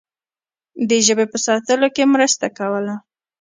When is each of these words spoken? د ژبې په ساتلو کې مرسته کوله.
د 0.89 0.91
ژبې 1.05 1.25
په 1.31 1.37
ساتلو 1.45 1.87
کې 1.95 2.03
مرسته 2.13 2.45
کوله. 2.57 2.95